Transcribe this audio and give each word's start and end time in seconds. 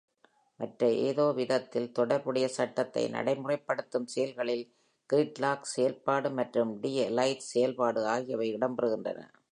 மற்ற, 0.59 0.87
ஏதோ 1.07 1.25
ஒருவிதத்தில் 1.25 1.91
தொடர்புடைய, 1.91 2.45
சட்டத்தை 2.57 3.03
நடைமுறைப்படுத்தும் 3.09 4.09
செயல்களில் 4.15 4.65
கிரிட்லாக் 5.09 5.71
செயல்பாடு 5.75 6.29
மற்றும் 6.39 6.71
D-எலைட் 6.83 7.49
செயல்பாடு 7.51 8.03
ஆகியவை 8.15 8.49
இடம்பெறுகின்றன. 8.57 9.21